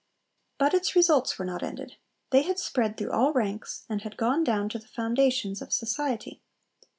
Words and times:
But 0.57 0.73
its 0.73 0.95
results 0.95 1.37
were 1.37 1.45
not 1.45 1.61
ended. 1.61 1.97
They 2.31 2.41
had 2.41 2.57
spread 2.57 2.97
through 2.97 3.11
all 3.11 3.33
ranks, 3.33 3.85
and 3.87 4.01
had 4.01 4.17
gone 4.17 4.43
down 4.43 4.67
to 4.69 4.79
the 4.79 4.87
foundations 4.87 5.61
of 5.61 5.71
society. 5.71 6.41